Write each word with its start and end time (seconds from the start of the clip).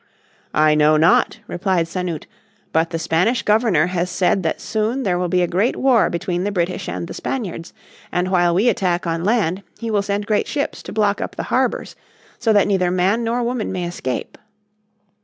"I 0.55 0.73
know 0.73 0.97
not," 0.97 1.41
replied 1.45 1.85
Sanute." 1.87 2.25
But 2.73 2.89
the 2.89 2.97
Spanish 2.97 3.43
Governor 3.43 3.85
has 3.85 4.09
said 4.09 4.41
that 4.41 4.59
soon 4.59 5.03
there 5.03 5.19
will 5.19 5.27
be 5.29 5.43
a 5.43 5.47
great 5.47 5.75
war 5.75 6.09
between 6.09 6.43
the 6.43 6.51
British 6.51 6.89
and 6.89 7.07
the 7.07 7.13
Spaniards, 7.13 7.71
and 8.11 8.29
while 8.31 8.55
we 8.55 8.67
attack 8.67 9.05
on 9.05 9.23
land 9.23 9.61
he 9.77 9.91
will 9.91 10.01
send 10.01 10.25
great 10.25 10.47
ships 10.47 10.81
to 10.81 10.91
block 10.91 11.21
up 11.21 11.35
the 11.35 11.43
harbours, 11.53 11.95
so 12.39 12.51
that 12.51 12.65
neither 12.67 12.89
man 12.89 13.23
nor 13.23 13.43
woman 13.43 13.71
may 13.71 13.83
escape." 13.83 14.39